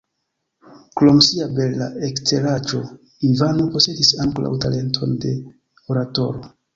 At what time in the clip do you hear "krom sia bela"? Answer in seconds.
0.99-1.89